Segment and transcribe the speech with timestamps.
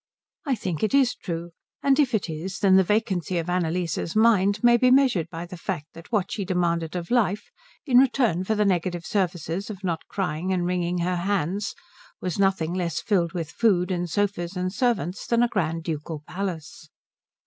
[0.47, 1.51] I think it is true;
[1.83, 5.57] and if it is, then the vacancy of Annalise's mind may be measured by the
[5.59, 7.51] fact that what she demanded of life
[7.85, 11.75] in return for the negative services of not crying and wringing her hands
[12.19, 16.89] was nothing less filled with food and sofas and servants than a grand ducal palace.